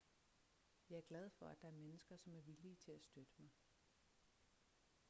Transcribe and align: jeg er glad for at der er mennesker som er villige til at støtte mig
jeg 0.89 0.97
er 0.97 1.01
glad 1.01 1.29
for 1.29 1.45
at 1.47 1.61
der 1.61 1.67
er 1.67 1.71
mennesker 1.71 2.17
som 2.17 2.33
er 2.35 2.41
villige 2.41 2.75
til 2.75 2.91
at 2.91 3.03
støtte 3.03 3.33
mig 3.39 3.49